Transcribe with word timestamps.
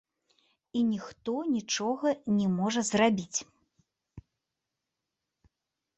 І 0.79 0.79
ніхто 0.93 1.35
нічога 1.57 2.07
не 2.39 2.47
можа 2.57 2.81
зрабіць. 2.89 3.39